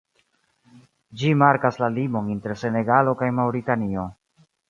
Ĝi 1.23 1.33
markas 1.41 1.77
la 1.83 1.91
limon 1.99 2.31
inter 2.37 2.57
Senegalo 2.63 3.15
kaj 3.21 3.31
Maŭritanio. 3.41 4.09